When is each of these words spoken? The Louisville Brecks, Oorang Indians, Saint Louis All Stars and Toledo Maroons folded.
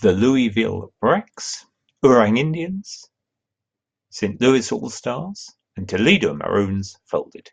The 0.00 0.12
Louisville 0.12 0.94
Brecks, 1.00 1.66
Oorang 2.04 2.38
Indians, 2.38 3.10
Saint 4.10 4.40
Louis 4.40 4.70
All 4.70 4.90
Stars 4.90 5.50
and 5.74 5.88
Toledo 5.88 6.34
Maroons 6.34 6.96
folded. 7.06 7.50